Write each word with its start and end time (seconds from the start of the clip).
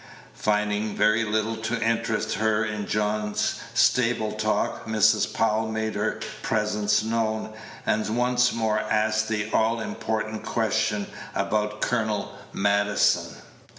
Finding 0.33 0.95
very 0.95 1.23
little 1.23 1.57
to 1.57 1.79
interest 1.79 2.33
her 2.33 2.65
in 2.65 2.87
John's 2.87 3.59
stable 3.75 4.31
talk, 4.31 4.87
Mrs. 4.87 5.31
Powell 5.31 5.67
made 5.67 5.93
her 5.93 6.19
presence 6.41 7.03
known, 7.03 7.53
and 7.85 8.17
once 8.17 8.51
more 8.51 8.79
asked 8.79 9.27
the 9.27 9.47
all 9.53 9.79
important 9.79 10.43
question 10.43 11.05
about 11.35 11.81
Colonel 11.81 12.35
Maddison. 12.51 13.35